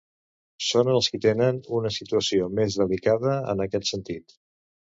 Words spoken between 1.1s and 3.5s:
qui tenen una situació més delicada